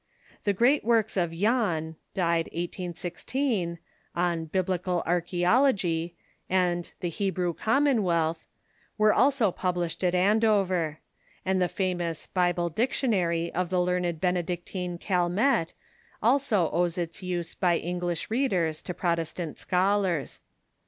[0.45, 3.77] The great works of Jahn (died 18] 0)
[4.15, 6.13] on" Bib lical Arcluvology"
[6.49, 8.47] and the "Hebrew Commonwealth"
[8.97, 10.97] were also published at Andover;
[11.45, 15.73] and the famous "Bible Dictionary" of the learned Benedictine Calmet
[16.19, 20.39] also owes its use by Eng lish readers to Protestant scholars.